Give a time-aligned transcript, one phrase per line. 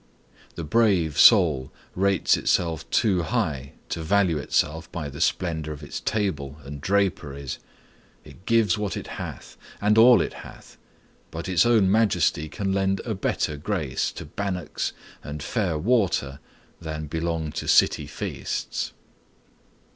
[0.55, 5.99] The brave soul rates itself too high to value itself by the splendor of its
[5.99, 7.59] table and draperies.
[8.23, 10.79] It gives what it hath, and all it hath,
[11.29, 14.91] but its own majesty can lend a better grace to bannocks
[15.23, 16.39] and fair water
[16.81, 18.93] than belong to city feasts.